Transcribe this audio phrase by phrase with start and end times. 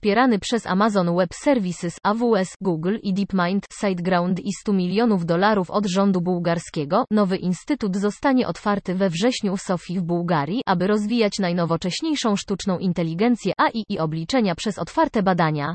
[0.00, 5.86] Wspierany przez Amazon Web Services, AWS, Google i DeepMind, SiteGround i 100 milionów dolarów od
[5.86, 12.36] rządu bułgarskiego, nowy instytut zostanie otwarty we wrześniu w Sofii w Bułgarii, aby rozwijać najnowocześniejszą
[12.36, 15.74] sztuczną inteligencję AI i obliczenia przez otwarte badania.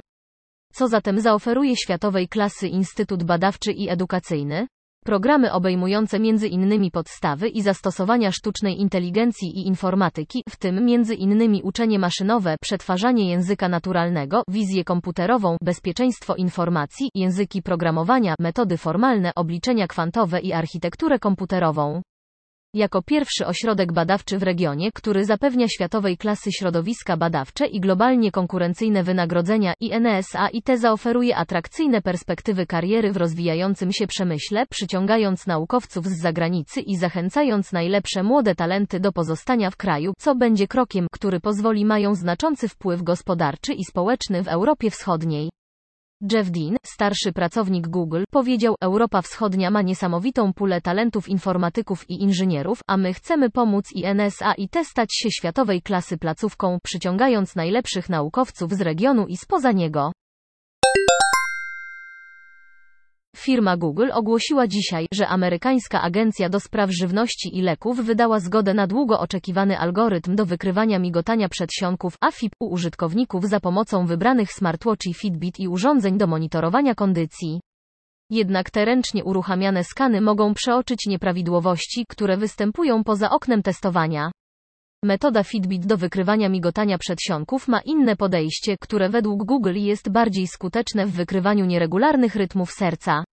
[0.73, 4.67] Co zatem zaoferuje światowej klasy Instytut Badawczy i Edukacyjny?
[5.05, 12.55] Programy obejmujące innymi podstawy i zastosowania sztucznej inteligencji i informatyki, w tym innymi uczenie maszynowe,
[12.61, 21.19] przetwarzanie języka naturalnego, wizję komputerową, bezpieczeństwo informacji, języki programowania, metody formalne, obliczenia kwantowe i architekturę
[21.19, 22.01] komputerową.
[22.75, 29.03] Jako pierwszy ośrodek badawczy w regionie, który zapewnia światowej klasy środowiska badawcze i globalnie konkurencyjne
[29.03, 36.21] wynagrodzenia INSA i te zaoferuje atrakcyjne perspektywy kariery w rozwijającym się przemyśle, przyciągając naukowców z
[36.21, 41.85] zagranicy i zachęcając najlepsze młode talenty do pozostania w kraju, co będzie krokiem, który pozwoli
[41.85, 45.49] mają znaczący wpływ gospodarczy i społeczny w Europie Wschodniej.
[46.31, 52.79] Jeff Dean, starszy pracownik Google, powiedział: Europa Wschodnia ma niesamowitą pulę talentów informatyków i inżynierów,
[52.87, 58.09] a my chcemy pomóc i NSA i te stać się światowej klasy placówką, przyciągając najlepszych
[58.09, 60.11] naukowców z regionu i spoza niego.
[63.37, 68.87] Firma Google ogłosiła dzisiaj, że amerykańska agencja do spraw żywności i leków wydała zgodę na
[68.87, 75.59] długo oczekiwany algorytm do wykrywania migotania przedsionków AFib u użytkowników za pomocą wybranych smartwatchi Fitbit
[75.59, 77.61] i urządzeń do monitorowania kondycji.
[78.29, 84.31] Jednak te ręcznie uruchamiane skany mogą przeoczyć nieprawidłowości, które występują poza oknem testowania.
[85.05, 91.05] Metoda Fitbit do wykrywania migotania przedsionków ma inne podejście, które według Google jest bardziej skuteczne
[91.05, 93.23] w wykrywaniu nieregularnych rytmów serca.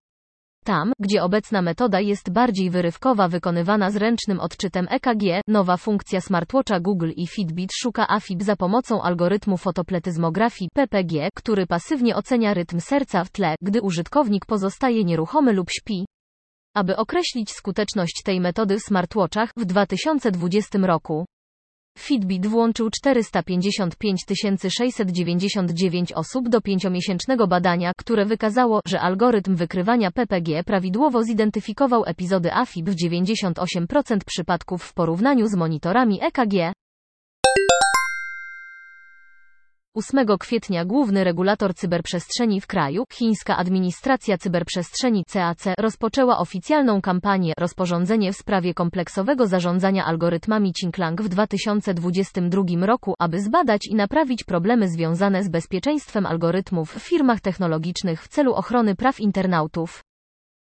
[0.64, 6.80] Tam, gdzie obecna metoda jest bardziej wyrywkowa wykonywana z ręcznym odczytem EKG, nowa funkcja smartwatcha
[6.80, 13.24] Google i Fitbit szuka AFib za pomocą algorytmu fotopletyzmografii PPG, który pasywnie ocenia rytm serca
[13.24, 16.06] w tle, gdy użytkownik pozostaje nieruchomy lub śpi.
[16.74, 21.26] Aby określić skuteczność tej metody w smartwatchach w 2020 roku,
[22.03, 24.25] Fitbit włączył 455
[24.69, 32.91] 699 osób do pięciomiesięcznego badania, które wykazało, że algorytm wykrywania PPG prawidłowo zidentyfikował epizody AFib
[32.91, 36.81] w 98% przypadków w porównaniu z monitorami EKG.
[39.94, 48.32] 8 kwietnia główny regulator cyberprzestrzeni w kraju, chińska administracja cyberprzestrzeni CAC, rozpoczęła oficjalną kampanię rozporządzenie
[48.32, 55.44] w sprawie kompleksowego zarządzania algorytmami Qinglang w 2022 roku, aby zbadać i naprawić problemy związane
[55.44, 60.03] z bezpieczeństwem algorytmów w firmach technologicznych w celu ochrony praw internautów.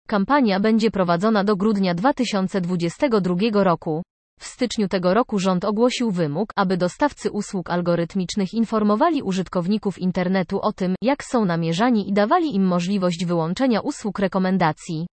[0.08, 4.02] Kampania będzie prowadzona do grudnia 2022 roku.
[4.40, 10.72] W styczniu tego roku rząd ogłosił wymóg, aby dostawcy usług algorytmicznych informowali użytkowników internetu o
[10.72, 15.06] tym, jak są namierzani i dawali im możliwość wyłączenia usług rekomendacji.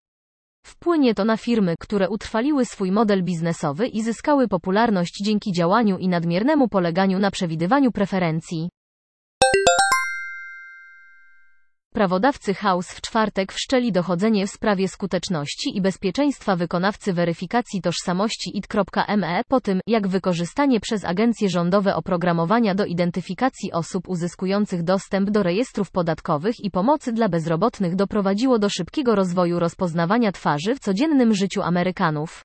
[0.65, 6.07] Wpłynie to na firmy, które utrwaliły swój model biznesowy i zyskały popularność dzięki działaniu i
[6.07, 8.69] nadmiernemu poleganiu na przewidywaniu preferencji.
[11.93, 19.41] Prawodawcy House w czwartek wszczęli dochodzenie w sprawie skuteczności i bezpieczeństwa wykonawcy weryfikacji tożsamości IT.me
[19.47, 25.91] po tym, jak wykorzystanie przez agencje rządowe oprogramowania do identyfikacji osób uzyskujących dostęp do rejestrów
[25.91, 32.43] podatkowych i pomocy dla bezrobotnych doprowadziło do szybkiego rozwoju rozpoznawania twarzy w codziennym życiu Amerykanów.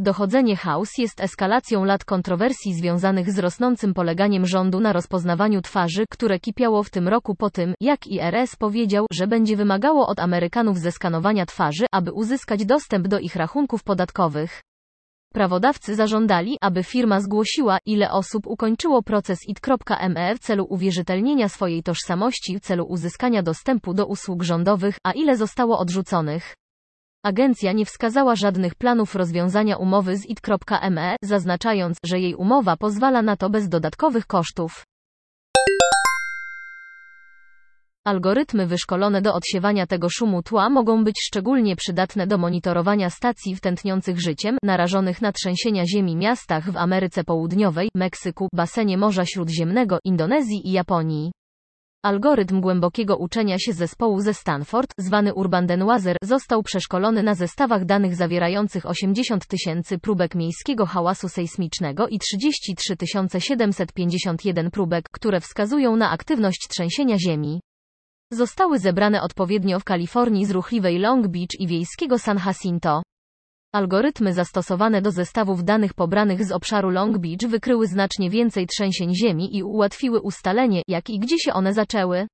[0.00, 6.40] Dochodzenie House jest eskalacją lat kontrowersji związanych z rosnącym poleganiem rządu na rozpoznawaniu twarzy, które
[6.40, 11.46] kipiało w tym roku po tym, jak IRS powiedział, że będzie wymagało od Amerykanów zeskanowania
[11.46, 14.60] twarzy, aby uzyskać dostęp do ich rachunków podatkowych.
[15.34, 22.56] Prawodawcy zażądali, aby firma zgłosiła, ile osób ukończyło proces IT.me w celu uwierzytelnienia swojej tożsamości
[22.56, 26.54] w celu uzyskania dostępu do usług rządowych, a ile zostało odrzuconych.
[27.24, 33.36] Agencja nie wskazała żadnych planów rozwiązania umowy z IT.me, zaznaczając, że jej umowa pozwala na
[33.36, 34.84] to bez dodatkowych kosztów.
[38.06, 43.60] Algorytmy wyszkolone do odsiewania tego szumu tła mogą być szczególnie przydatne do monitorowania stacji w
[43.60, 50.68] tętniących życiem, narażonych na trzęsienia ziemi miastach w Ameryce Południowej, Meksyku, basenie Morza Śródziemnego, Indonezji
[50.68, 51.30] i Japonii.
[52.08, 58.16] Algorytm głębokiego uczenia się zespołu ze Stanford, zwany Urban Denoiser, został przeszkolony na zestawach danych
[58.16, 62.96] zawierających 80 tysięcy próbek miejskiego hałasu sejsmicznego i 33
[63.38, 67.60] 751 próbek, które wskazują na aktywność trzęsienia ziemi.
[68.32, 73.02] Zostały zebrane odpowiednio w Kalifornii z ruchliwej Long Beach i wiejskiego San Jacinto.
[73.72, 79.56] Algorytmy zastosowane do zestawów danych pobranych z obszaru Long Beach wykryły znacznie więcej trzęsień ziemi
[79.56, 82.26] i ułatwiły ustalenie, jak i gdzie się one zaczęły.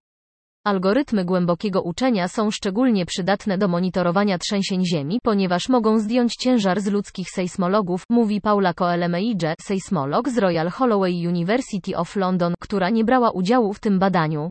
[0.64, 6.86] Algorytmy głębokiego uczenia są szczególnie przydatne do monitorowania trzęsień ziemi, ponieważ mogą zdjąć ciężar z
[6.86, 13.30] ludzkich sejsmologów, mówi Paula Coelemeidze, sejsmolog z Royal Holloway University of London, która nie brała
[13.30, 14.48] udziału w tym badaniu.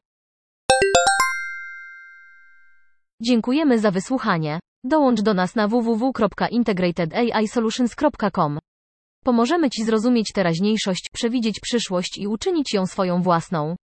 [3.25, 4.59] Dziękujemy za wysłuchanie.
[4.83, 8.59] Dołącz do nas na www.integratedAIsolutions.com.
[9.23, 13.75] Pomożemy Ci zrozumieć teraźniejszość, przewidzieć przyszłość i uczynić ją swoją własną.